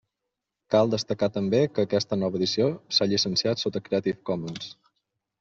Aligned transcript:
Cal 0.75 0.93
destacar 0.93 1.29
també 1.35 1.59
que 1.73 1.85
aquesta 1.87 2.19
nova 2.23 2.41
edició 2.41 2.71
s'ha 2.99 3.09
llicenciat 3.13 3.63
sota 3.67 3.85
Creative 3.91 4.21
Commons. 4.33 4.73